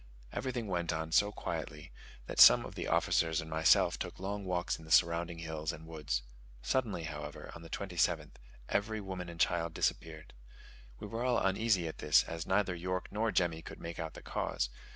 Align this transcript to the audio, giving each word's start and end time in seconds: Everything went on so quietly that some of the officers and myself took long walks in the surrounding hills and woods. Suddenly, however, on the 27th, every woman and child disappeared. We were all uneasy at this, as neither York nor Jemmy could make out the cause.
Everything 0.31 0.65
went 0.65 0.91
on 0.91 1.11
so 1.11 1.31
quietly 1.31 1.91
that 2.25 2.39
some 2.39 2.65
of 2.65 2.73
the 2.73 2.87
officers 2.87 3.39
and 3.39 3.47
myself 3.51 3.99
took 3.99 4.19
long 4.19 4.45
walks 4.45 4.79
in 4.79 4.83
the 4.83 4.89
surrounding 4.89 5.37
hills 5.37 5.71
and 5.71 5.85
woods. 5.85 6.23
Suddenly, 6.63 7.03
however, 7.03 7.51
on 7.53 7.61
the 7.61 7.69
27th, 7.69 8.31
every 8.67 8.99
woman 8.99 9.29
and 9.29 9.39
child 9.39 9.75
disappeared. 9.75 10.33
We 10.97 11.05
were 11.05 11.23
all 11.23 11.37
uneasy 11.37 11.87
at 11.87 11.99
this, 11.99 12.23
as 12.23 12.47
neither 12.47 12.73
York 12.73 13.09
nor 13.11 13.31
Jemmy 13.31 13.61
could 13.61 13.79
make 13.79 13.99
out 13.99 14.15
the 14.15 14.23
cause. 14.23 14.69